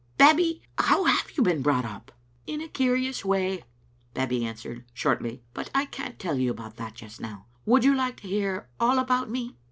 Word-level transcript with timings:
Babbie, 0.17 0.63
how 0.79 1.03
have 1.03 1.37
you 1.37 1.43
been 1.43 1.61
brought 1.61 1.85
up?" 1.85 2.11
"In 2.47 2.59
a 2.59 2.67
curious 2.67 3.23
way," 3.23 3.65
Babbie 4.15 4.43
answered, 4.43 4.83
shortly, 4.95 5.43
"but 5.53 5.69
I 5.75 5.85
can't 5.85 6.17
tell 6.17 6.39
you 6.39 6.49
about 6.49 6.77
that 6.77 6.95
just 6.95 7.21
now. 7.21 7.45
Would 7.67 7.83
you 7.85 7.93
like 7.95 8.19
to 8.21 8.27
hear 8.27 8.67
all 8.79 8.97
about 8.97 9.29
me?" 9.29 9.57